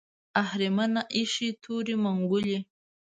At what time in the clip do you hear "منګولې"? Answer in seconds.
2.03-2.59